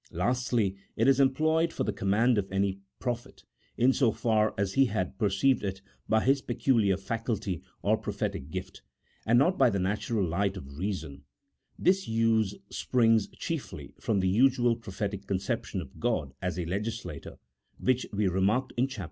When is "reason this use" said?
10.79-12.55